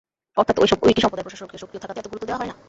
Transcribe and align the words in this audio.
অর্থাৎ 0.39 0.57
ঐসব 0.63 0.77
উইকি 0.85 1.01
সম্প্রদায়ে 1.03 1.25
প্রশাসকের 1.27 1.61
সক্রিয় 1.63 1.81
থাকাকে 1.83 1.99
এত 2.01 2.07
গুরুত্ব 2.11 2.25
দেওয়া 2.29 2.41
হয় 2.41 2.49
না। 2.51 2.55